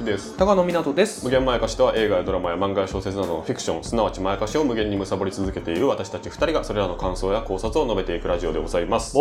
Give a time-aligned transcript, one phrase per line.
[0.00, 0.36] 之です。
[0.36, 1.24] 高野湊です。
[1.24, 9.16] 無限まやかしとは映画やドラマや漫画や小説などのフィクションすなわちまやかしを無限に貪り続けている私たち2人がそれらの感想や考察を述べていくラジオでございます、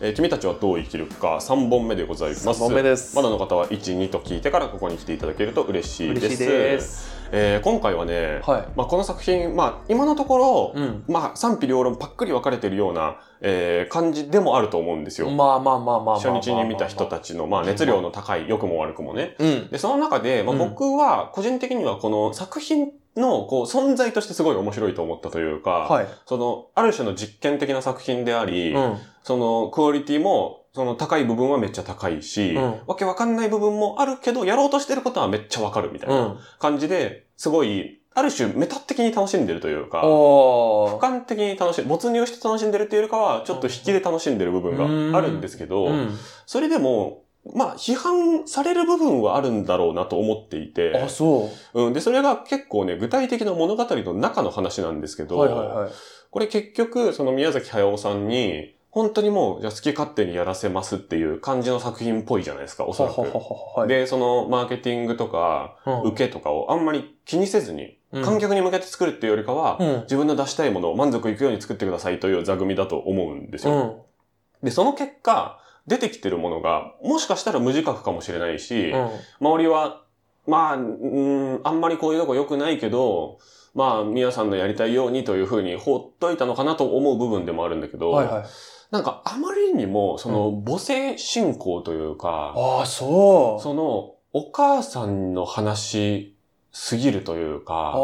[0.00, 2.44] えー君たちはどう生きるか3本目でございます。
[2.44, 3.16] 三本目です。
[3.16, 6.26] まだの方は12と聞いてからここに来ていただけると嬉しいです。
[6.26, 8.68] 嬉しいですえー今回はね、はい。
[8.76, 11.04] まあ、この作品、まあ、今のところ、うん。
[11.08, 16.14] まあ、賛否両論パックリ分かれてるような、えー感じでもあると思うんですよ、まあまあまあまあ。
[16.20, 19.36] 初日に見た人たちの、まあ、熱量の高い良くも悪くもね。
[19.38, 19.68] うん。
[19.70, 20.58] で、その中で、まあ、うん。
[20.58, 26.06] 僕は個人的にはこの作品のこう存在としてすごい面白いと思ったというか、はい。
[26.26, 28.98] その、ある種の実験的な作品であり、うん。
[29.22, 32.80] そのクオリティも、その高い部分はめっちゃ高いし、うん。
[32.86, 36.38] わけわかんない部分もあるけど、やろうとしてることはめっちゃわかるみたいうなん。
[36.58, 46.10] 感じで、すごい、ある種メタ的に楽しんでるというか、俯瞰的に楽しん没入して楽しんでるっていうよりかは、ちょっと引きで楽しんでる部分があるんですけど、うん。
[46.46, 47.22] それでも、
[47.54, 51.86] まあ、批判される部分はあるんだろうなと思っていて、あそう。
[51.86, 55.90] うん、で、それが結構ね、具体的な物語の中の話なんですけど、はいはいはい。
[56.30, 63.20] これ結局、その宮崎駿さんに、本当にもう、じゃあ好き勝手にやらせますっていう感じの作品っぽいじゃないですか、おそらく。
[63.20, 66.02] はははで、そのマーケティングとか、うん。
[66.12, 68.24] 受けとかをあんまり気にせずに、うん。
[68.24, 70.00] 観客に向けて作るっていうよりかは、うん。
[70.02, 73.72] 自分の出したいものを満足いくように作ってくださいという座組だと思うんですよ。
[73.72, 74.66] うん。
[74.66, 79.10] で、その結果、出てきてるものが、もしかしたら無自覚かもしれないし、うん。
[79.40, 80.02] 周りは、
[80.48, 83.38] まあ、うーん、あんまりこういうとこ良くないけど、
[83.72, 88.44] まあ、皆さんのやりたいようにというふうに放っといたのかなと思う部分でもあるんだけど、はいはい
[88.90, 93.62] なんかあまりにも、その母性信仰というか、ああそう。
[93.62, 96.36] そのお母さんの話
[96.72, 97.96] すぎるというか、あ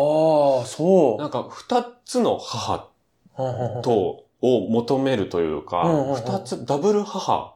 [0.62, 1.20] あそう。
[1.20, 2.90] なんか二つの母
[3.36, 5.82] とと、を求めるというか
[6.14, 7.54] 二つ、ダブル母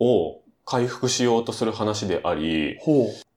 [0.00, 2.78] を回復しようとする話であり、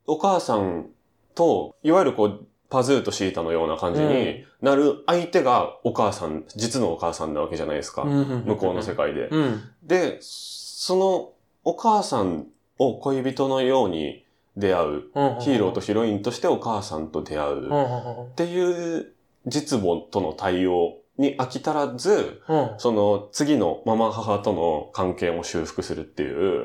[0.08, 0.88] お母さん
[1.36, 8.06] と、いわゆるこう、パズーとシータのような感じになる相手がお母さん、実のお母さんなわけじゃないですか。
[8.06, 9.28] 向向こうの世界で。
[9.28, 11.34] うんで、その
[11.66, 12.48] お母さん
[12.80, 15.02] を恋人のように出会う。
[15.42, 17.68] ヒーローとヒロインとしてお母さんと出会う。
[17.68, 19.12] っていう
[19.46, 26.64] 実母との対応に飽き足らず、うんその次のママ母との関係も修復するっていう、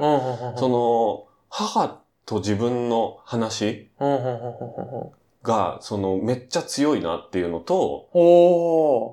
[0.56, 3.91] その母と自分の話
[5.47, 8.09] が、そのめっちゃ強いなっていうのと、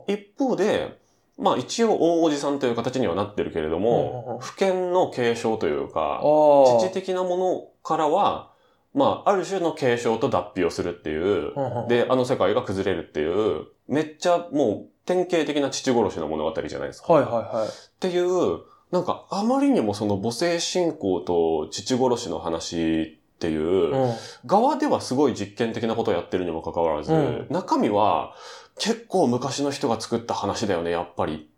[0.07, 0.97] 一方で、
[1.37, 8.51] まあ一応大おじさんという形にはなってるけれども、不権の継承というか、父的なものからは、
[8.93, 11.53] まあある種の継承と脱皮をするっていう、
[11.87, 17.13] で、あの世界が崩れるっていう、めっちゃもう典型的な父殺しの物語じゃないですか。
[17.13, 17.67] はいはいはい。
[17.67, 18.59] っていう、
[18.91, 24.13] なんかあまりにもその母性信仰と父殺しの話っていう、うん。
[24.45, 27.47] 側ではすごい実験的なことをやってるにもかかわらず、うん。
[27.49, 28.35] 中身は
[28.79, 31.49] 結構昔の人が作った話だよね、やっぱり。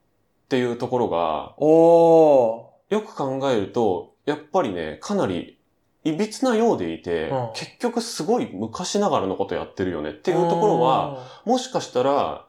[0.45, 5.59] っていうところが、およく考えると、やっぱりね、かなり、
[6.03, 7.49] いびつなようでいて、うん。
[7.53, 12.45] 結局すごい昔ながらのことやってるよねってーいうところは、、もしかしたら、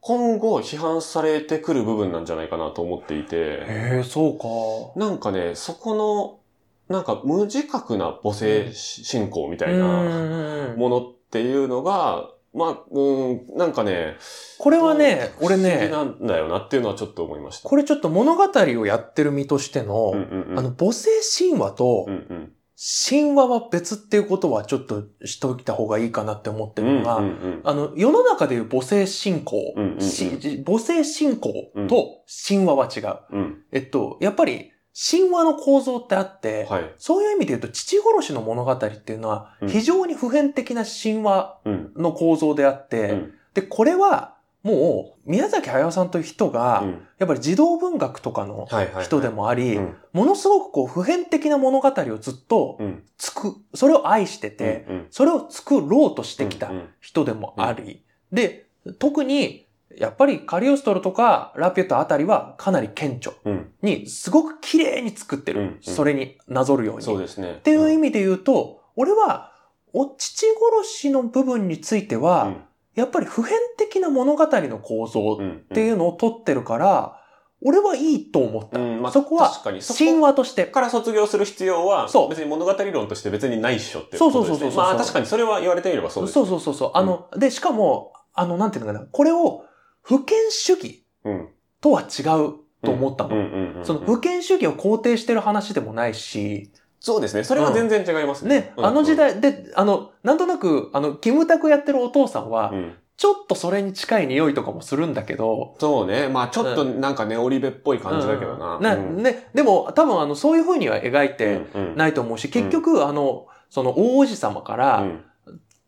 [0.00, 3.66] 今後批判されてくる部分なんじゃないかなと思っていて、へ
[4.00, 4.98] え、そうか。
[4.98, 6.41] なんかね、そこの、
[6.88, 10.78] なんか無自覚な母性信仰みたいなうん。
[10.78, 14.16] ものっていうのが、まあ、うん、なんかね、
[14.58, 17.68] これはね、俺ね、なんだよなっていうのはちょっと思いました。
[17.68, 27.60] これちょっと物語をやってる身としての、うんうんうん、あの、母性神話とうんうん、神話は別っていうことはちょっとしといた方がいいかなって思ってるのが、うんうんうん。
[27.64, 30.00] あの、世の中でいう母性信仰、うんうんうん。
[30.00, 31.52] し母性信仰
[31.88, 33.18] と神話は違う。
[33.30, 36.92] うん、えっと、やっぱり神話の構造ってあって、はい。
[36.98, 39.68] そういう意味で言うと父殺しの物語っていうのはうん。
[39.68, 43.32] 非常に普遍的な神話うん、の構造であって、うん。
[43.54, 46.90] で、これはもう宮崎駿さんという人が、うん。
[47.18, 48.68] やっぱり児童文学とかの。
[49.02, 49.96] 人でもあり、うん。
[50.12, 58.66] ものすごくこう普遍的な物語をずっとうん、つく、それを愛してて、うん、それを作ろうとしてきた人でもあり、で、
[58.98, 59.66] 特に
[59.96, 65.60] やっぱりカリオストロとかラピュタあたりはかなり顕著うん、にすごく綺麗に作ってる。
[65.60, 67.02] うんうんそれになぞるように。
[67.02, 67.52] そうですね。
[67.52, 69.52] っていう意味味で言うと、俺は、
[69.94, 72.54] お父殺しの部分については、
[72.94, 77.18] やっぱり普遍的な物語の構造っっていうのを取ってるから、
[77.64, 78.80] 俺はいいと思った。
[78.80, 79.50] うん、まあ、そこは
[79.96, 80.66] 神話として。
[80.66, 84.58] から卒業する必要は、そう別に物語論として別にないっしょってそうことですね。
[84.60, 86.32] そうそうそうそうまあ確かにそれは言われてみればそうです。
[86.32, 86.90] そうそうそうそう。
[86.94, 89.06] あの、で、しかも、あの、なんていうのかな。
[89.06, 89.64] これを、
[90.02, 91.48] 不権主義うん。
[91.80, 93.84] とは違うと思ったの。
[93.84, 96.70] その、不権主義を肯定してる話でもないし、
[97.00, 97.42] そうですね。
[97.42, 98.60] それは全然違いますね。
[98.60, 102.94] ね、うんあの時、代で、あの、なんとなく、あの、キムタクやってるお父さんはう、ん。
[103.16, 106.28] ちょっとそれに近い匂いとかもするんだけど、そうね。
[106.28, 108.76] まあちょっとなんかね、オリベっぽい感じだけどな。
[108.76, 111.60] うんね、うんね、でも、多分、あの、そういう風には描いて
[111.96, 115.24] ないと思うし、結局、あの、その、大王子様かうら、ん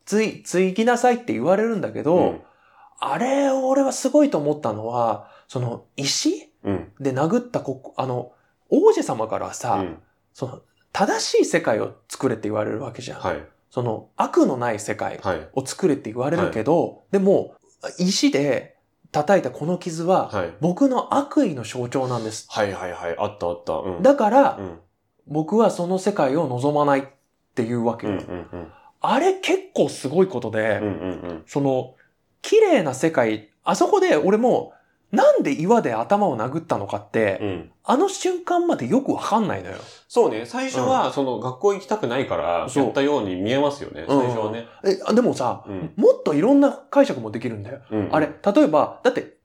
[0.05, 2.41] つい、継ぎなさいって言われるんだけど、うん
[2.99, 6.53] あれ、俺はすごいと思ったのは、その、石？
[6.65, 6.93] うん。
[7.01, 8.33] で殴ったこ、あの、
[8.71, 9.99] 王子様からはさ、うん
[10.33, 10.63] その、
[10.93, 13.21] 正しい世界を作れって言われるわけじゃん。
[13.21, 13.45] はい。
[13.71, 15.49] その、悪のない世界はい。
[15.55, 17.55] を作れって言われるけど、でも、
[17.99, 18.77] 石で
[19.13, 20.55] 叩いたこの傷は、はい。
[20.61, 22.47] 僕の悪意の象徴なんです。
[22.51, 23.17] はいはいはい。
[23.19, 23.75] あったあった。
[23.75, 24.03] うん。
[24.03, 24.79] だから、うん。
[25.27, 27.05] 僕はその世界を望まないっ
[27.55, 28.15] ていうわけよ。
[28.15, 28.73] うんうんうん。
[29.01, 31.43] あれ結構すごいことで、うんうんうん。
[31.47, 31.95] その、
[32.45, 34.75] 綺麗な世界、あそこで俺も、
[35.11, 37.71] なんで岩で頭を殴ったのかって、うん。
[37.85, 39.77] あの瞬間までよくわかんないのよ。
[40.09, 40.45] そうね。
[40.45, 44.05] 最初は、その、学校行きたくないから、そうやったように見えますよね。
[44.09, 44.67] うん最初はね。
[44.85, 47.81] え、あでもさ、うんもっといろんな解釈もできるんだよ。
[47.91, 48.09] うん。
[48.13, 49.37] あれ、例えば、だって、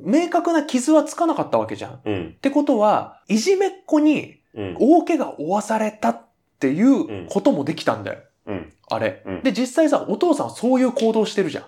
[0.00, 1.92] 明確な傷はつかなかったわけじゃん。
[1.94, 2.36] っうん。
[2.40, 4.76] てことは、いじめっ子にうん。
[4.78, 6.20] 大怪我を負わされたっ
[6.60, 8.20] ていうこともできたんだよ。
[8.46, 8.72] うん。
[8.88, 9.22] あれ。
[9.26, 11.64] うんで、実際さ、お父さんはそういう行動してるじゃん。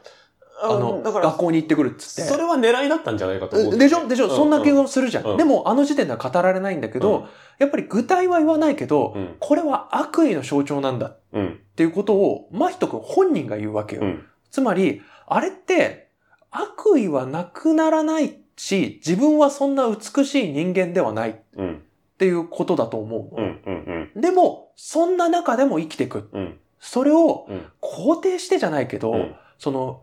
[0.63, 2.23] あの、だから学、校に行ってくるっつって。
[2.31, 3.79] それは狙いだったんじゃないかと思う。
[3.79, 4.07] でしょ？
[4.07, 7.29] でしょ、そんな気ががするじゃん,、うんでも、あの時点では語られないんだけど、
[7.59, 9.37] やっぱり具体は言わないけど、うん。
[9.39, 11.61] これは悪意の象徴なんだっうん。
[11.77, 14.03] ていうことを、真人くん本人が言うわけよ。
[14.03, 14.25] うん。
[14.51, 16.09] つまり、あれって、
[16.51, 21.83] 悪意はなくならないし、自分はそんな美しい人間ではないっうん。
[22.19, 23.47] ていうことだと思うの。
[23.47, 24.11] うん。
[24.15, 24.21] うん。
[24.21, 26.29] でも、そんな中でも生きていく。
[26.33, 26.59] うん。
[26.79, 27.67] それをうん。
[27.81, 29.35] 肯定してじゃないけど、うん。
[29.59, 30.03] その、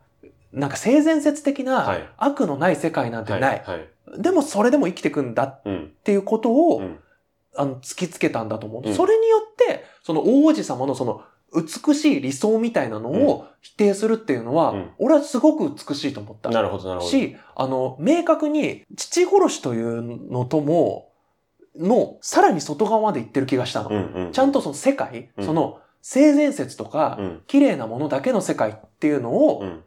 [0.58, 1.86] なんか性善説的は。
[1.86, 3.42] ない悪のない世界なんてはい。
[3.42, 3.64] ない。
[3.66, 4.22] はい。
[4.22, 5.92] でもそれでも生きていくんだっうん。
[6.04, 7.00] ていうことを、うん。
[7.56, 8.88] あの、突きつけたんだと思う。
[8.88, 11.22] うんそれによって、その大王子様のその
[11.54, 16.50] 美しい理想みたいなのを否定するっていうのは、うん俺はすごく美しいと思った。
[16.50, 17.10] なるほど、なるほど。
[17.12, 21.12] し、あの、明確に父殺しというのとも、
[21.78, 23.90] の、さらに外側まで行ってる気がしたの。
[23.90, 24.14] うん。
[24.26, 24.32] うん。
[24.32, 27.42] ちゃんとその世界、うんその性善説とか、うん。
[27.48, 29.84] 綺麗なものだけの世界っていうのをうん。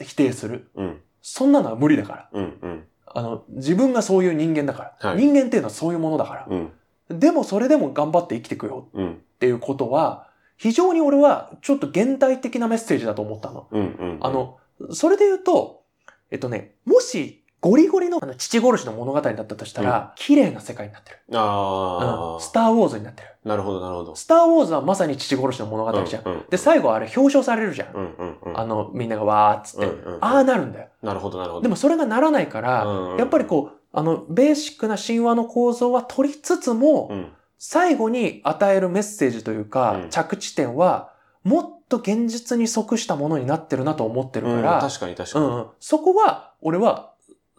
[0.00, 0.70] 否定する。
[0.74, 1.00] うん。
[1.22, 2.30] そんなのは無理だから。
[2.32, 2.58] うん。
[2.60, 2.84] うん。
[3.06, 5.10] あの、自分がそういう人間だから。
[5.10, 6.46] はい人間っていうのはそういうものだから。
[6.48, 6.56] う
[7.14, 7.18] ん。
[7.20, 9.12] でもそれでも頑張って生きていくようん。
[9.12, 13.68] っていうことは、非常に俺はちょっと現代的なメッセージだと思ったの。
[13.70, 13.80] うん。
[13.80, 14.18] うん。
[14.20, 14.58] あ、の、
[14.90, 15.84] それで言うと、
[16.30, 21.18] えっとね、もしゴリゴリのあの父殺しの物語だったとしたら、綺麗な世界になってる。
[21.32, 23.28] あうんスターウォーズになってる。
[23.42, 23.48] あ。
[23.48, 24.14] なるほど、なるほど。
[24.16, 26.44] スターウォーズはまさに父殺しの物語じゃん。
[26.50, 27.94] で、最後あれ表彰されるじゃん。
[27.94, 28.14] うん。
[28.18, 28.36] うん。
[28.44, 28.60] うん。
[28.60, 29.86] あの、みんながわーっつって。
[29.86, 30.88] うんうんああなるんだよ。
[31.02, 31.62] なるほど、なるほど。
[31.62, 37.32] でもそれがならないから、うんやっぱりこう、あの、ベーシックな神話の構造は取りつつも、うん。
[37.56, 41.12] 最後に与えるメッセージというか、うん着地点は、
[41.44, 45.64] もっと現実に即したものになってるなと思ってるうんから、確かに確かに。
[45.80, 47.13] そこは、俺は、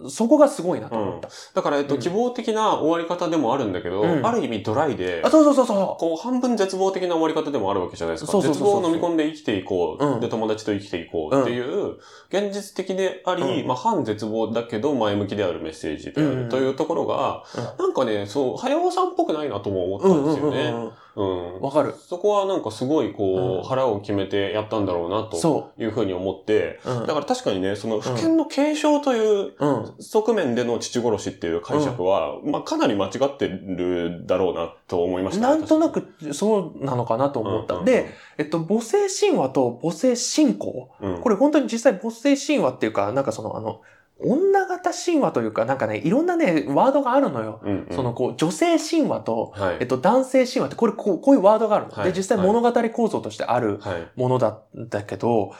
[0.09, 1.29] そこがすごいなと思った。
[1.53, 4.25] だから、えっと、うん希望的な終わり方でもあるんだけど、うん。
[4.25, 8.31] ある意味ドライであ、、そうそうそうそこう、半分絶望的な終わり方でもあるわけじゃないですか。
[8.33, 8.81] そうそうそうそう。
[8.81, 10.19] 絶望を飲み込んで生きていこう、うん。
[10.19, 11.95] で、友達と生きていこうっていう、
[12.29, 13.67] 現実的であり、うん。
[13.67, 16.43] まあ、反絶望だけど前向きであるメッセージであうん。
[16.43, 17.43] るというところが、
[17.77, 20.03] うなんかね、そう、早尾さんっぽくないなとも思っう。
[20.03, 20.73] たうんんですよね。
[21.15, 21.61] うん。
[21.61, 21.93] わかる。
[21.97, 26.91] そこはなんかすごいこう、うん腹を決めてやったんだろうなとそいうふうに思って、う。
[26.91, 29.93] うんだから確かにね、その不権の継承といううん。
[29.99, 37.75] 側面での父殺しっていう解釈は、まあかなり間違ってるだろうなと思いましたねなんとなくそうなのかなと思った。
[37.75, 40.89] うんで、、えっと、母性神話と母性信仰。
[41.01, 43.81] うんこれ本当に実際母性神話っていうか、なんかその、あの、
[44.19, 47.59] 女型神話というか、なんかね、いろんなね、ワードがあるのよ。
[47.63, 49.77] うんうんその、こう、女性神話と、はい。
[49.81, 51.91] えっと、男性神話って、これ、こうこういうワードがあるの。
[51.91, 54.07] はいで、実際物語構造としてあるはい。
[54.15, 55.53] ものだったけど、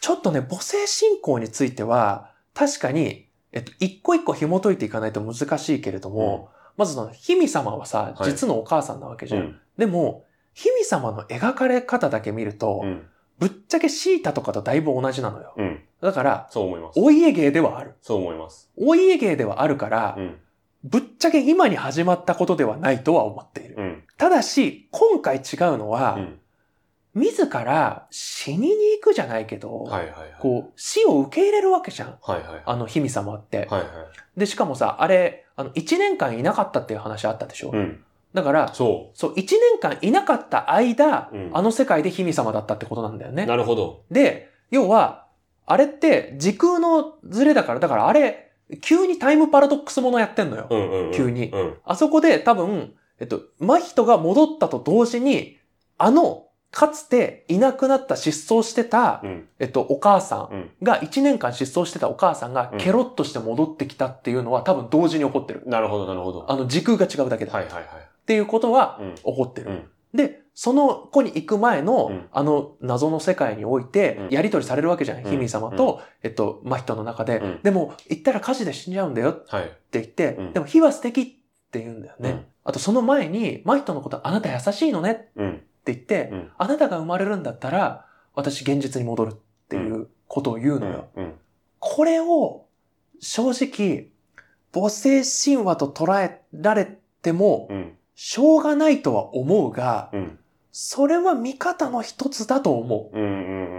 [0.00, 9.42] ちょっとね、母性信仰については、確かに、えっと、一個一個紐解いていかないと難しいけれども、まずその、姫様はさ、はい実のお母さんなわけじゃん。
[9.42, 9.60] うん。
[9.78, 13.06] でも、姫様の描かれ方だけ見ると、うん。
[13.38, 15.54] ぶっちゃけシータとかとだいぶ同じなのよ。
[15.56, 15.82] うん。
[16.02, 17.00] だから、そう思います。
[17.00, 17.94] お家芸ではある。
[18.02, 18.68] そう思います。
[18.76, 20.38] お家芸ではあるから、うん。
[20.82, 23.76] ぶっちゃけ今に始まったことではないとは思っている。
[23.78, 24.04] うん。
[24.18, 25.42] ただし、今回違う
[25.78, 26.38] のは、うん。
[27.14, 28.68] 自ら死にに
[28.98, 30.34] 行くじゃないけど、はいはいはい。
[30.40, 32.18] こう、死を受け入れるわけじゃん。
[32.20, 32.62] はいはい。
[32.64, 33.68] あの、姫様って。
[33.70, 34.40] はいはい。
[34.40, 38.02] で、しかもさ、あれ、あの、1年間いなかったっていう話あったでしょ、うん。
[38.34, 43.34] だから、そそう、1年間いなかった間、うんあの世界で姫様だったってことなんだよう。
[43.34, 43.46] ね。
[43.46, 44.02] なるほど。
[44.10, 45.21] で、要は、
[45.72, 50.66] あれって時空のズレだから、だからあれ、急にタイムパラドックスものやってんのよ。
[50.70, 51.12] うんうん、うん。
[51.12, 51.74] 急にうん。
[51.84, 55.58] あそこで多分、えっと、真人が戻ったと同時に、
[55.98, 59.48] あの、かつていなくなった失踪してた、うん。
[59.58, 60.70] えっと、お母さんうん。
[60.82, 65.62] が、1年間失踪してたお母さんがうんケロッとして戻ってきたっていうのは多分同時に起こってる。
[65.66, 66.50] なるほど、なるほど。
[66.50, 67.50] あの、時空が違うだけで。
[67.50, 67.84] はいはいはい。
[67.84, 69.14] っていうことはうん。
[69.14, 69.70] 起こってる。
[69.70, 69.90] うん。
[70.14, 75.24] で、その子に行く前の、うんあの謎の世界においてうん、やりとりされるわけじゃない。
[75.24, 79.72] うんヒミ様と、えっと、真人の中で、うんでも、行ったら火事で死んじゃうんだよってはい。
[79.92, 81.26] 言って、うんでも火は素敵っ
[81.70, 82.30] て言うんだよね。
[82.30, 85.62] うんあと、その前に、真人のことあなた優しいのねってうん。
[85.84, 86.50] 言って、うん。
[86.56, 89.36] あなたが生まれるんだったら、私現実に戻るっ
[89.68, 91.08] ていうことを言うのよ。
[91.16, 91.34] うん。
[91.80, 92.66] これを、
[93.20, 94.10] 正直、
[94.72, 97.92] 母性神話と捉えられても、うん。
[98.14, 100.38] しょうがないとは思うが、うん。
[100.72, 103.16] それは見方の一つだと思う。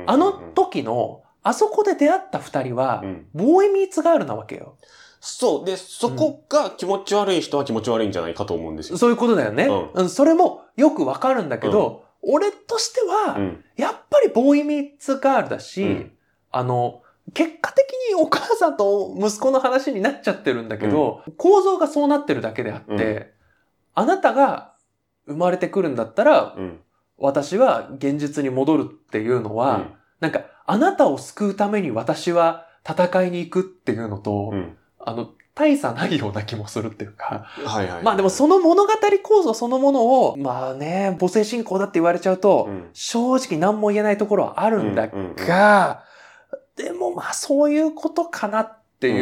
[0.07, 3.25] あの時の、あそこで出会った二人はう、ん。
[3.33, 4.77] ボーイミーツガールなわけよ。
[5.19, 5.65] そう。
[5.65, 8.97] で、そこが気持ち悪い人は気持ち悪いんじゃないかと思うんですよ。
[8.97, 9.65] そういうことだよね。
[9.65, 13.65] ううん、それもよくわかるんだけど、俺としては、うん。
[13.75, 16.11] やっぱりボーイミーツガールだし、うん
[16.51, 17.01] あの、
[17.33, 23.25] 結果的にお母さんと息子の話になっちゃってるんだけど、構造がそうなってるだけであって、うん
[23.95, 24.73] あなたが
[25.27, 26.79] 生まれてくるんだったら、うん。
[27.17, 29.87] 私は現実に戻るっていうのは、
[30.19, 34.57] なんか、あなたを救うために私は戦いに行くっていうのと、うん。
[34.57, 34.77] うん。
[34.99, 38.03] あの、大差ないような気もするっていうか、はいはい。
[38.03, 46.03] まあでもその物語構造そのものを、まあね、母性信仰だって言われちゃうと、うん、正直何も言えないところはあるんだうんが、
[46.75, 49.15] でもまあそういうことかなってうん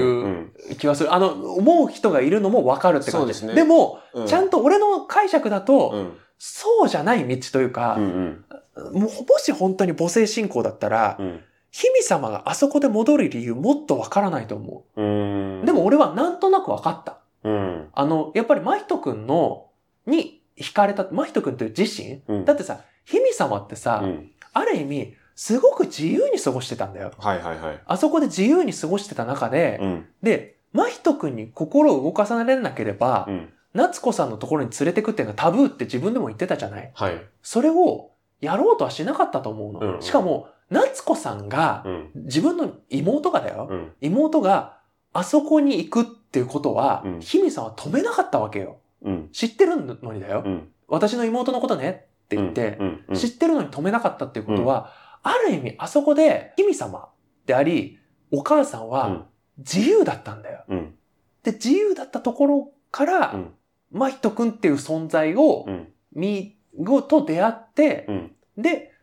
[0.69, 1.13] いう気はする。
[1.13, 3.27] あの、思う人がいるのもわかるって感じ。
[3.27, 6.17] ですねでも、うん、ちゃんと俺の解釈だと、うん。
[6.43, 8.45] そうじゃない道というかう、ん
[8.75, 9.01] うん。
[9.03, 11.39] もし本当に母性信仰だったら、うん。
[11.69, 15.61] 姫様があそこで戻る理由もっとわからないと思うん。
[15.61, 15.65] う。
[15.67, 17.19] でも、俺はなんとなくわかった。
[17.43, 17.89] うん。
[17.93, 19.67] あの、やっぱり真人くんの、
[20.07, 22.21] に惹かれた、真人くんという自身？
[22.27, 22.45] うん。
[22.45, 24.31] だってさ、姫様ってさ、うん。
[24.51, 27.11] ある意味、すごく自由に過ごしてたんだよ。
[27.19, 27.79] はいはいはい。
[27.85, 30.05] あそこで自由に過ごしてた中で、うん。
[30.23, 33.53] で、真人くんに心を動かされなければ、うん。
[33.73, 36.91] 夏子さんのところに連れてくっていうのはタブーって自分でも言ってたじゃない？
[36.93, 37.21] はい。
[37.41, 38.11] それを
[38.41, 39.79] やろうとはしなかったと思うの。
[39.79, 42.11] うんうんしかも、夏子さんがう、ん。
[42.15, 43.67] 自分の妹がだよ。
[43.69, 43.91] うん。
[44.01, 44.77] 妹が
[45.13, 48.79] あそこに行くっていうことは、うん姫さんは止めなかったわけよ。
[49.03, 49.29] うん。
[49.31, 50.43] 知ってるのにだよ。
[50.45, 50.69] うん。
[50.87, 53.05] 私の妹のことねって言って、うん。
[53.09, 53.15] うん。
[53.15, 54.91] 知ってるのに止めなかったっていうことは、
[55.23, 57.09] ある意味あそこで姫様
[57.45, 57.99] であり、
[58.31, 59.25] お母さんうんは
[59.57, 60.63] 自由だったんだよ。
[60.67, 60.95] うん。
[61.43, 63.53] で、自由だったところから、うん。
[63.91, 65.87] 真人くんっていう存在をう、ん。
[66.13, 68.31] み、ごと出会って、うん。
[68.57, 68.93] で、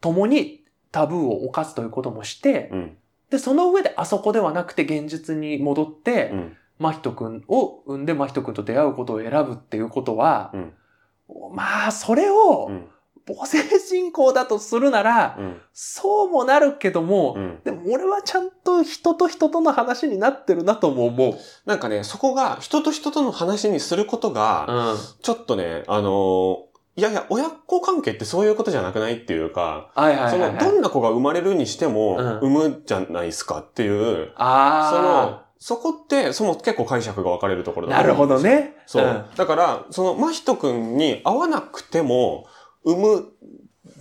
[0.00, 2.96] 共にタブーを犯すということもして、うん。
[3.30, 6.56] で、その上であそこではなくて現実に戻って、うん。
[6.78, 10.72] 真人くんを産んで真人くんと出会うことを選ぶっていうことは、うん
[11.54, 12.88] まあ、それをうん。
[13.26, 15.60] 母性信仰だとするなら、うん。
[15.72, 17.60] そうもなるけども、うん。
[17.64, 21.34] でも俺はちゃんと人と人との話になってるなとも思う。
[21.66, 24.98] なんかね、そこが人と人との話にすることが、うん。
[25.22, 30.30] ちょっとね、あのーいやいや、親子関係ってそういうことじゃなくないっていうか、はいはいはい、はい。
[30.30, 38.38] その、どんな子が生まれるにしても、うん産むじゃないですかっていう、そあの、そこって、その結構解釈が分かれるところあ、なるほど。
[38.40, 38.76] ね。
[38.86, 39.06] そう。
[39.06, 42.46] んだから、その、真人くんに会わなくても、
[42.84, 43.32] 産む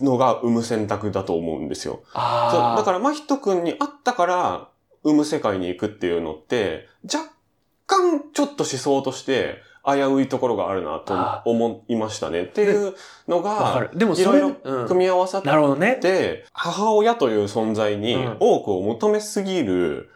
[0.01, 2.03] のが産む選択だと思うんですよ。
[2.13, 2.77] ああ。
[2.77, 4.69] だから、真人くんに会ったから、
[5.03, 7.31] 産む世界に行くっていうのって、若
[7.88, 12.43] 干ちょっと思想として、危ういところがあるなとあ思いましたね。
[12.43, 12.93] っていう
[13.27, 13.89] のが。
[13.95, 15.95] でもいろいろうん組み合わさっなるほどね。
[15.95, 20.11] て、母親という存在にうん多くを求めすぎる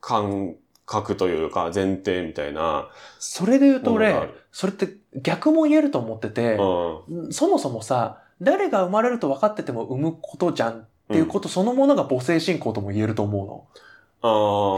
[0.00, 0.54] 感
[0.88, 4.14] 覚というか前提みたいなそれで言うと俺
[4.50, 4.88] それって
[5.22, 13.66] 逆も言えると思ってて、うんそもそもさ、誰が生まれると分かってても産むことじゃんっていうことそのものが母性信仰とも言えると思うの。
[14.20, 14.26] あ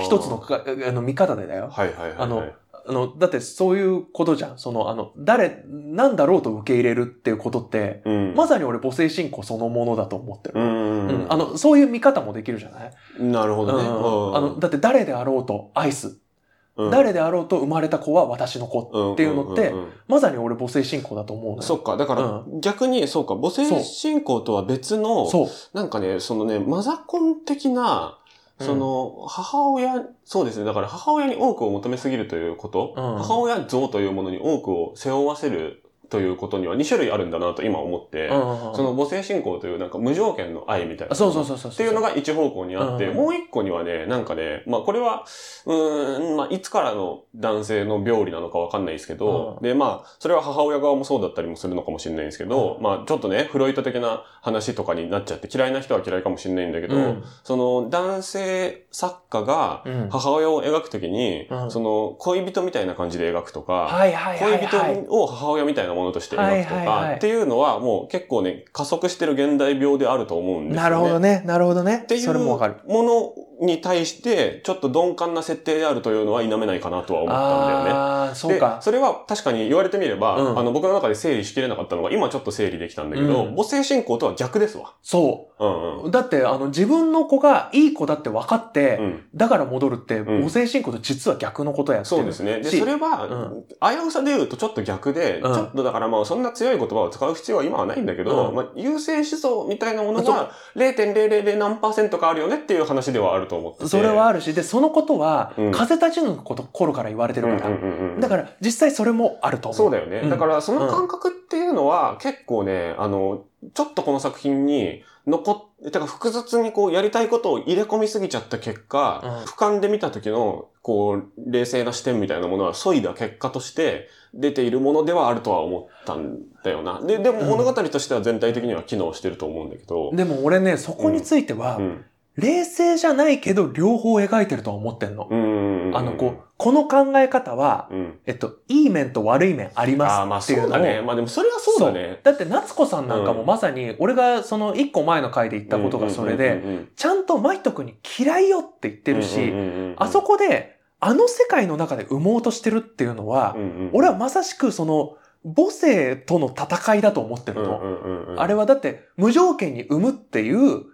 [0.02, 1.68] ー一つのかあの見方でだよ。
[1.70, 2.18] はいはいはいはい。
[2.18, 2.48] あの
[2.90, 4.58] あの、だってそういうことじゃん。
[4.58, 10.60] その、あの、誰、なんだろうと受け入れるっていうことって、うん、まさに俺母性信仰そのものだと思ってる。
[10.60, 13.84] うん、うんあの、そういう見方もできるじゃない、なるほどね。
[13.84, 16.08] うんあの、だって誰であろうと愛す。
[16.08, 19.12] うん誰であろうと生まれた子は私の子。
[19.12, 19.74] っていうのって
[20.08, 21.62] まさに俺母性信仰だと思うのよ。
[21.62, 21.98] そっか。
[21.98, 25.28] だから、逆に、そうか、母性信仰とは別の。
[25.74, 28.19] なんかね、そのね、マザコン的な、
[28.60, 30.64] その、母親、そうですね。
[30.64, 33.16] だから母親に多くを求めすぎるということ、うん。
[33.18, 35.79] 母親像というものに多くを背負わせる
[36.10, 38.40] ということには2種類あるんだなと今思って、うん
[38.74, 41.14] その母性信仰というなんか無条件の愛みたいな。
[41.14, 41.72] そうそうそうそう。
[41.72, 45.24] っていうのが一方向にあって、うんもう一個にはね、なんかね、まあこれは、
[45.66, 49.62] うーん、まあいつからの男性の病理なのかわかんないですけど、うん。
[49.62, 52.82] で、まあ、それは母親側もそうだったりもするのかもしれないんですけど、うん。
[52.82, 57.24] まあちょっとね、フロイト的な話とかになっちゃって嫌いな人は嫌いかもしれないんだけど、うん。
[57.44, 60.08] その男性作家がうん。
[60.10, 61.70] 母親を描くときに、うん。
[61.70, 64.66] その恋人みたいな感じで描くとか、恋はい。
[64.66, 70.82] 人を母親みたいなものとして描くとかっていうのはもう結構ね、加速してる現代病であると思うんですよね。
[70.82, 71.42] なるほどね。
[71.44, 72.00] なるほどね。
[72.04, 72.34] っていう。
[72.34, 77.90] ものに対して、ちょっと鈍感な設定であるというのは否めないかなとは思ったんだよね。
[77.90, 78.82] ああ、そうかで、。
[78.82, 84.94] それは確かに言われてみれば、うんあの、僕の中で整理しきれなかったのが、今ちょっと整理できたんだけど、うん母性信仰とは逆ですわ。
[85.02, 86.08] そうんうん。
[86.08, 86.10] う。
[86.10, 92.16] だって、あの、自分の子がいい子だって分かって、うん、だから戻るって、ん母性信仰と実は逆のことやってる。
[92.16, 92.60] そうですね。
[92.60, 103.88] で、しそれは、う危うさで言うとちょっと逆で、うんちょっとだからまあそんな強い言葉を使う必要は今はないんだけど、うんまあ優勢思想みたいなものが0.000何パーセントかあるよねっていう話ではあると思ってて。
[103.88, 107.68] それはあるし、で、そのことは、うん風立ちぬのこと、頃から言われてるから。
[107.68, 109.76] うんうんうんうんだから、実際それもあると思う。
[109.76, 110.20] そうだよね。
[110.22, 113.42] うんだから、その感覚っていうのは、結構ね、あの、
[113.74, 127.00] ちょっとこの作品に残って、てか複雑にこうやりたいことを入れ込みすぎちゃった結果、うん俯瞰で見た時の、こう、冷静な視点みたいなものは、削いだ結果として出ているものではあるとは思ったんだよな。
[127.00, 130.10] で、でも物語としては全体的には機能してると思うんだけど。
[130.14, 132.04] でも俺ね、そこについては、うん。
[132.40, 135.28] 冷静じゃないけど、両方描いてるとは思ってんの。
[135.30, 138.18] あの、こう、この考え方は、うん。
[138.26, 140.78] えっと、いい面と悪い面ありああ、まあますっていうのを。
[140.78, 141.02] そうだね。
[141.02, 142.20] まあでもそれはそうだね。
[142.22, 149.52] だって夏子さんなんかもうんまさに、俺がその一個前の回で言ったことがそれで、ちゃんとマイト君に嫌いよって言ってるし、
[149.96, 158.34] あそこで、あの世界の中で産もうとしてるっていうのは、うんうん俺はまさしくその、母性との戦いだと思ってるの。
[158.36, 160.84] あれはだって、無条件に産むっていう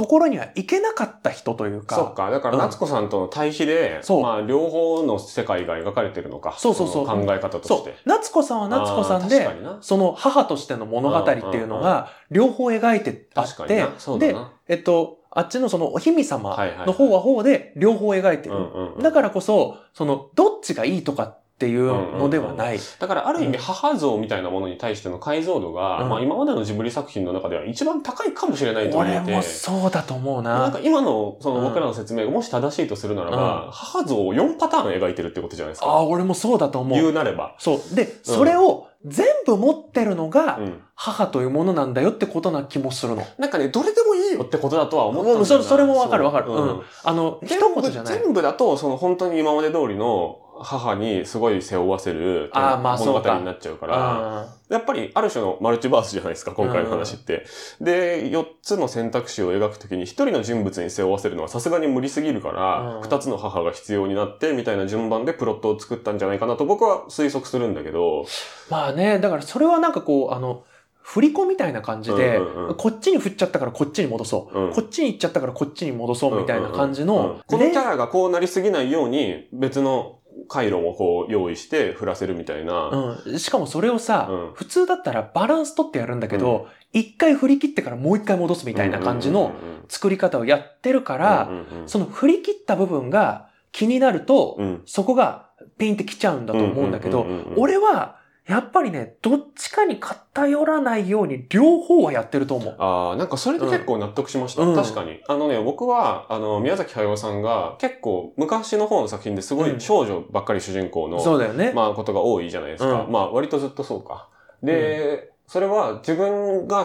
[0.00, 1.94] ところにはいけなかった人というか。
[1.94, 2.30] そっか。
[2.30, 6.54] だから、うん夏子さんとの対比で、そうまあ、両方の世界が描かれてるのか。
[6.56, 7.96] そうそうそうの考え方とそうして。。
[8.06, 9.46] 夏子さんは夏子さんで
[9.82, 13.86] その母としての物語っていうのが、両方描いてあって
[14.18, 14.52] で、な。
[14.68, 18.54] えっと、あっちのそのお姫様の方は方で両方描いてる。
[18.54, 21.84] うんうんうんだからこそ、その、どっちがいいとかっていう
[22.16, 22.80] のではない。
[22.98, 29.18] だから、ある意味、うん母像みたいなものに対しての解像度が、うんまあ、今までのジブリ作品の中では一番高いかもしれないと思って。
[29.20, 30.60] 俺もそうだと思うな。
[30.60, 35.86] なんか今の、そのうん僕らの説明がもし正しいとするならば、母像を4パターン描いてるってことじゃないですか。
[35.86, 36.98] ああ、俺もそうだと思う。
[36.98, 37.54] 言うなれば。
[37.58, 37.94] そう。
[37.94, 40.82] で、それを全部持ってるのがうん。
[41.02, 43.26] 母というものなんだよってことな気もするの。
[43.38, 46.48] なんかね、どれでもいいよってことだとは思ったんそれそれもわかるわかる。
[46.48, 46.82] そううん。
[47.04, 48.18] あの、一言じゃない。
[48.18, 53.94] 全部だと、その本当に今まで通りの母にすごい背負わせるあーまあ物語になっちゃうから、
[54.42, 57.46] あやっぱりある種のマルチバースじゃないですか、今回の話って。
[57.80, 63.00] で、4つの選択肢を描くときに1人の人物に背負わせるのはさすがに無理すぎるから、うん。
[63.00, 68.26] 2つの母が必要になって、みたいな順番でプロットを作ったんじゃないかなと僕は推測するんだけど、ー
[68.70, 70.64] まあね、だからそれはなんかこう、あの、
[71.02, 72.74] 振り子みたいな感じで、うんうんうん。
[72.76, 74.58] こっちに振っちゃったからこっちに戻そう。
[74.66, 74.72] うん。
[74.72, 82.88] こっちに行っちゃったからこっちに戻そうみたいな感じうんうんうんの、このキャねラがこうなりすぎないように別の回路もこう用意して振らせるみたいな。
[83.24, 83.38] うん。
[83.38, 84.52] しかもそれをさ、うん。
[84.54, 94.82] 普通だったらバランス取ってやるんだけど、一、回振り切ってからもう一回戻すみたいな感じのうんうんうん作り方をやってるから、うんうんうんその振り切った部分が気になると、うん。
[94.86, 102.74] そこがピンってきちゃうんだと思うんだけどうんうんうんうん、俺は、やっぱりね、どっちかに偏らないように両方はやってると思う。
[102.78, 104.62] ああ、なんかそれで結構納得しました。
[104.62, 105.20] うん確かに。
[105.28, 111.72] あのね、僕は、あの、宮崎駿さんが結構昔の方の作品ですごうんい少女ばっかり主人公の、そうだよね。
[111.74, 113.02] まあことが多いじゃないですか。
[113.04, 114.28] うんまあ割とずっとそうか。
[114.62, 116.82] で、それは自分が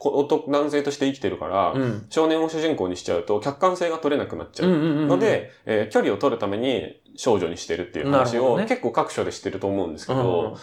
[0.00, 2.06] 男男性として生きてるから、うん。
[2.10, 4.70] 少年を主人公にしちゃうと客観性が取れなくなっちゃう。
[4.70, 10.56] うんうんうんうんので、えー距離を取るために少女にしてるっていう話を結構各所でしてると思うんですけうんど、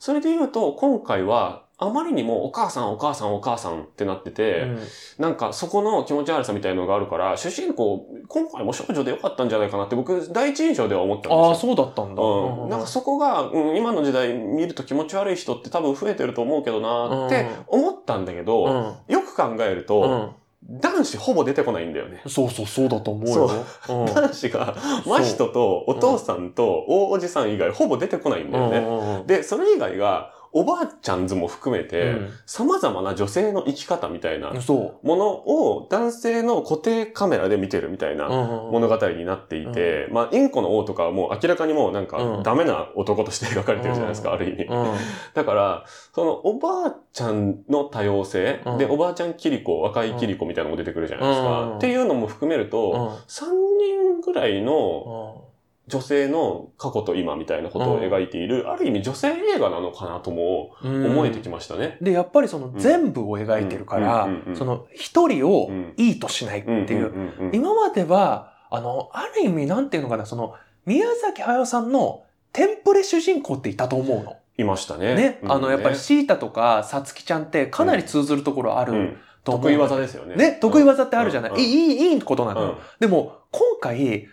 [0.00, 4.78] それで言うと今回はあまりにもお母さんお母さんお母さんってなってて、うん
[5.18, 11.44] なんかそこの気持ち悪さみたいのがあるから、主人公今回も少女でよかったんじゃないかなって僕第一印象では思ったんですよ。
[11.48, 12.22] ああ、そうだったんだ。
[12.22, 18.64] うん、なんかそこが、うん、今の時代見ると気持ち悪い人って多分増えてると思うけどなって思ったんだけど、
[19.08, 19.14] うん。
[19.14, 20.34] よく考えるうと、ん。
[20.68, 22.22] 男子ほぼ出てこないんだよね。
[22.26, 23.50] そうそう、そうだと思うよ。
[23.88, 28.78] うん男子が、真人とお父さんと大おじさん以外ほぼ出てこないんだよね。
[28.78, 38.30] うんで、それ以外が、おばあちゃんズも含めて、様々な女性の生き方みたいなものを男性の固定カメラで見てるみたいなう。
[38.74, 44.34] うん物語になっていて、まあ、インコの王とかはもう明らかにもうなんうかんダメな男として描かれてるじゃないですか、うん。
[44.36, 44.64] ある意味。
[44.64, 44.94] うん。
[45.34, 45.84] だから、
[46.14, 48.78] そのおばあちゃんの多様性、うん。
[48.78, 51.60] で、おばあちゃんキリコ、若いキリコみたいなのも出てくるじゃないですか。
[51.62, 51.76] うん。
[51.76, 53.44] っていうのも含めると、3
[53.78, 55.44] 人ぐらいの
[55.90, 61.98] 女性の過去と今みたいなことを描いている、ある意味女性映画なのかなともうん思えてきましたね。
[62.00, 66.80] で、やっぱりその全部を描いてるからうんうんうんう、んその一人をうんいいとしないっていう。
[66.80, 70.54] んうんうん今までは、あの、ある意味なんていうのかな、その、
[70.86, 72.22] 宮崎駿さんの
[72.52, 74.36] テンプレ主人公っていたと思うの。
[74.56, 75.14] いましたね。
[75.14, 75.38] ね。
[75.42, 79.62] うんあの、やっぱりシータとかさつきちゃんってかなり通ずるところあるうんと思う。
[79.64, 80.36] 得意技ですよね。
[80.36, 81.50] ね、得意技ってあるじゃない。
[81.52, 82.62] うんいい、いいことなの。
[82.62, 84.28] うんでも、今回、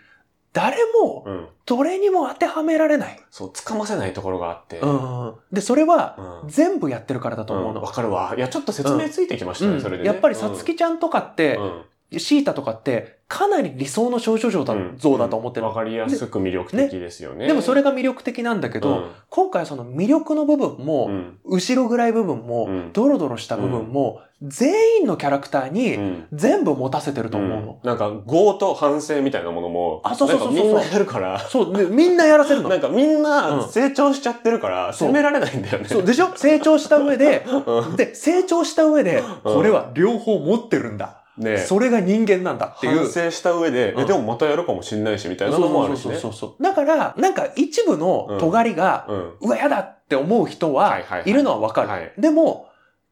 [0.58, 1.46] 誰も、うん。
[1.66, 3.20] どれにも当てはめられない。
[3.30, 4.80] そう、掴ませないところがあって。
[4.80, 5.34] うん。
[5.52, 7.80] で、それは、うん全部やってるからだと思うの。
[7.80, 8.34] うんわかるわ。
[8.36, 10.08] いや、ちょっと説明ついてきましたね、うんそれで、ね。
[10.08, 11.82] やっぱりさつきちゃんとかってう、ん
[12.16, 15.66] シータとかって、かなり理想の少女像だ,、うん像だと思ってる。
[15.66, 17.46] わかりやすく魅力的ですよね。
[17.46, 19.10] でもそれが魅力的なんだけど、うん。
[19.28, 22.90] 今回その魅力の部分も、うん後ろぐらい部分も、うん。
[22.94, 26.26] ドロドロした部分も、全員のキャラクターうにん。
[26.32, 27.80] 全部持たせてると思うの。
[27.82, 27.86] うん。
[27.86, 30.64] なんか、業と反省みたいなものも、あそうそうそうそう。
[30.64, 32.70] みんなやるから、そう、でみんなやらせるの。
[32.70, 33.68] なんかみんうなん。
[33.68, 35.84] 成長しちゃってるから、責められないんだよね。
[35.86, 36.02] そう。
[36.04, 36.30] でしょ？
[36.34, 37.96] 成長した上で、うん。
[37.96, 39.54] で、成長した上で、うん。
[39.54, 41.17] これは両方持ってるんだ。
[41.38, 42.98] ねそれが人間なんだっていう。
[42.98, 46.14] 反省した上で、うんえ、でもまたやるかもしんないし、みたいなのもあるしね。
[46.14, 46.62] そうそうそう。
[46.62, 49.32] だから、なんか一部の尖りが、うん。
[49.40, 51.88] うわ、やだって思う人ははいるのはわかる。
[51.88, 52.67] はいでも、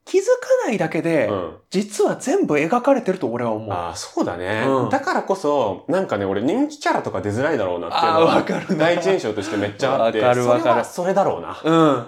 [0.07, 1.57] 気づかないだけで、うん。
[1.71, 3.73] 実は全部描かれてると俺は思う。
[3.73, 11.61] ああ、そうだね、うんだからこそ、なんかね、俺人気キャラとか出づらいだろうなっていうのは、かるな第一印象としてめっちゃあって、わかるわかるそれだろうな。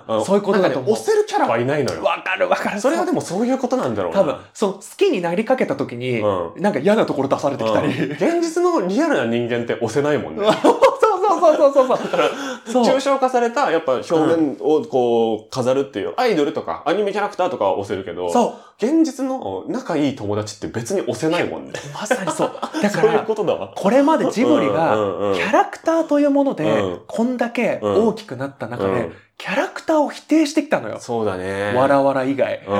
[0.09, 0.25] うん。
[0.25, 0.93] そういうことだと思う。
[0.93, 2.05] なんかね押せるキャラはいないのよ。
[2.05, 2.81] わかるわかる。
[2.81, 4.21] それはでもそういうことなんだろうな。
[4.21, 7.89] 多分、その好きになりかけた時に、うなんか嫌なところ出されてきたり。
[7.89, 10.47] うん現実のリアルな人間って押せないもんね。
[11.29, 12.85] そうそうそうそうそう。
[12.85, 18.85] そう抽象化された、やっぱ表面をこう飾るっていう、アイドルとかアニメキャラクターとかは押せるけど、そう。
[18.85, 21.73] 現実の仲いい友達って別に押せないもんね。
[21.93, 22.51] まさにそう。
[22.81, 23.73] だかそういうら、ことだわ。
[23.75, 24.95] これまでジブリうんが、
[25.35, 30.99] キャラクターというものでうん、こんだけ大きくなった中でうん、キャラクターを否定してきたのよ。
[31.01, 31.73] そうだね。
[31.75, 32.61] わらわら以外。
[32.69, 32.73] う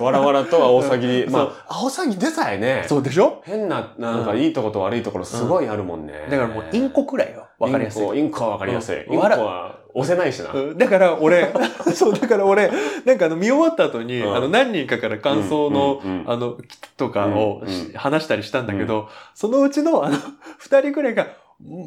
[0.00, 0.02] ん。
[0.02, 1.24] わらわらとアオサギ。
[1.24, 3.42] うんまあ、アオサギでさえね、そうでしょ？
[3.44, 6.26] 変な、なんかいいとこと悪いところすごいあるもんね。
[6.30, 7.44] だからもうインコくらいよ。
[7.58, 8.18] わかりやすい。
[8.18, 9.04] インコ、はわかりやすい。
[9.04, 9.14] うん。
[9.14, 10.52] インコは押せないしな。
[10.52, 10.78] うん。
[10.78, 11.52] だから俺、
[11.94, 12.70] そう、だから俺、
[13.04, 14.36] なんかあの見終わった後に、うん。
[14.36, 16.56] あの何人かから感想の、あの、
[16.96, 17.62] とかを
[17.94, 20.16] 話したりしたんだけど、そのうちのあの、
[20.58, 21.26] 二人くらいが、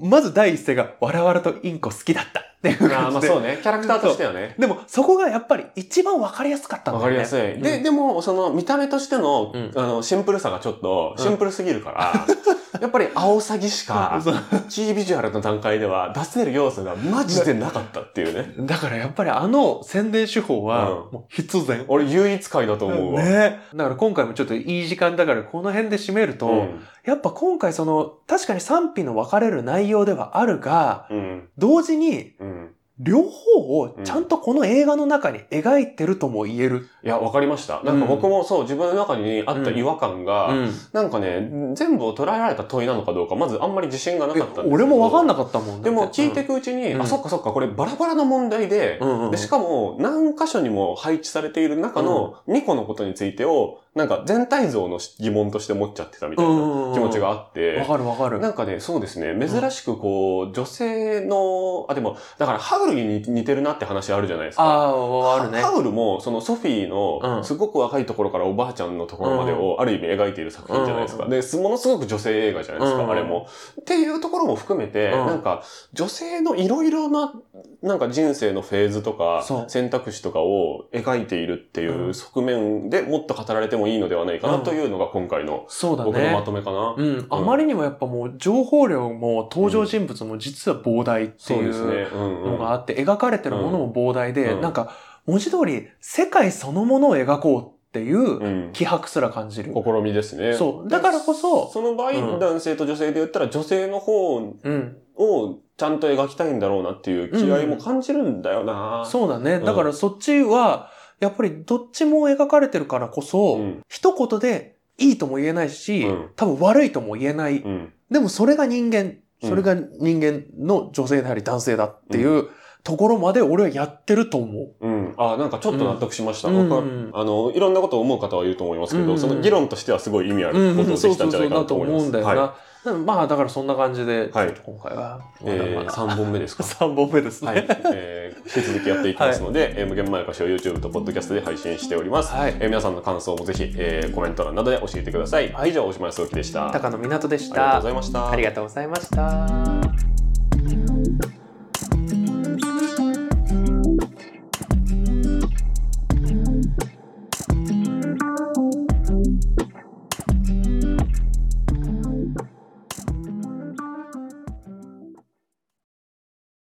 [0.03, 2.95] まず第一声が、わらわらとインコ好きだったっていう感じで。
[2.95, 3.59] まあそうね。
[3.61, 4.55] キャラクターとしてはね。
[4.57, 7.17] でも、そそこがやっぱり一番わかりやすかったんだよね。
[7.17, 7.61] わかりやすい。
[7.61, 12.13] で、うんでも、その見た目としての、うんあの、シンプルさがちょっと、シンプルすぎるから、
[12.79, 14.21] やっぱりアオサギしか
[14.69, 18.53] キービジュアルの段階では出せる要素がマジでなかったっていうね。
[18.65, 21.85] だからやっぱりあの宣伝手法は、うんもう必然。
[21.87, 23.23] 俺唯一回だと思うわ。
[23.23, 23.59] ね。
[23.73, 26.83] だから今回もちょっといい時間だからこの辺で締めると、うん。
[27.05, 31.49] やっぱ今回その、確かに賛否の分かれる内容ではあるが、うん。
[31.57, 32.75] 同時にうん。
[33.03, 36.87] 両方をちゃんとこの映画の中に描いてるとも言える。
[37.03, 37.81] いや、わかりました。
[37.81, 40.71] なんか僕もそう、自分の中にあった違和感が、うん。
[40.93, 49.25] なんかね、全部を捉えられた問いなのかどうか、まずあんまり自信がなかったんです俺も分かんなかったもんでも聞いていくうちに、うんあ、そっかそっか、これバラバラな問題で、うんうん。
[49.25, 56.53] うんで、しかも何箇所にも配置されている中の2個のことについてを、なんか全体像の疑問として持っちゃってたみたいな
[56.93, 58.39] 気持ちがあって、わかるわかる。
[58.39, 64.63] なんかね、そうですね、珍しくこう、女性の、あ、でも、だからハウルに似てるなって話あるじゃないですか。
[64.63, 65.59] ああ、あるね。
[65.61, 71.25] ハウルも、そのソフィーうんの、すごく若いところからおばあちゃんのところまでを、ある意味描いている作品じゃないですか。
[71.25, 73.47] うんで、すものすごく女性映画じゃないですか、うんあれも。
[73.81, 77.33] っていうところも含めて、うんなんか、女性のいろいろな、
[77.81, 86.45] なんか人生のフェーズとか選択肢とかを描いているっていううん側面でもっと語られてもいいのではないかなというのが今回のそうだ僕のまね。
[86.45, 86.95] とめかな。
[86.97, 87.27] うん。
[87.29, 94.95] あまりにもやっぱもう情報量も登場人物も実は膨大っていそうのがあって、描かれてるものも膨大で、うんなんか
[95.25, 98.69] 文字通り世界そのものを描こうっていううん。
[98.73, 99.73] 気迫すら感じる。
[99.73, 100.53] 試みですね。
[100.53, 100.89] そう。
[100.89, 104.97] だからこそ、その場合、うん男性と女性で言ったら女性の方うん。
[105.17, 109.03] をちゃんと描きたいんだろうなっていう気合も感じるんだよな。
[109.05, 109.57] そうだね。
[109.57, 117.59] んだからそっちは、やっぱりどっちも描かれてるからこそ、うん一言でいいとも言えないし、うん多分悪いとも言えない。
[117.59, 117.93] うん。
[118.09, 122.49] でもそれが人間、うんそれが人間の女性であり男性だっていう、
[122.83, 124.75] ところまで俺はやってると思う。
[124.79, 125.13] うん。
[125.17, 126.49] あ、なんかちょっと納得しました。
[126.49, 131.97] うん僕はうんあの、いろんなことを思う方はいると思いますけど、うんその議論としてはすごい意味あうんることをできたんじゃないかなだとと思います。
[131.97, 132.41] 思うんだよな。
[132.41, 132.51] はうん
[133.05, 135.43] まあだからそんな感じで、はい今回は、い。
[135.45, 136.63] えー、まだまだ3本目ですか？
[136.85, 137.51] 3本目ですね。
[137.51, 137.65] はい。
[137.93, 142.33] えー、引き続きやっていきますので、えー無限まやかしを YouTube と Podcast で配信しております。
[142.33, 145.51] はいえー皆さんの感想もぜひ、えーコメント欄などで教えてください。
[145.51, 146.69] はい以上、大島康之でした。
[146.71, 148.29] 高野湊でしありがとうたございました。
[148.31, 150.30] ありがとうございました。